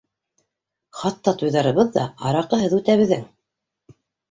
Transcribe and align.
Хатта 1.01 1.33
туйҙарыбыҙ 1.41 1.93
ҙа 1.99 2.07
араҡыһыҙ 2.31 2.77
үтә 2.81 2.99
беҙҙең. 3.05 3.25